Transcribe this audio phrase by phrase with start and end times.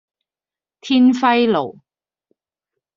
[0.79, 1.77] 天暉路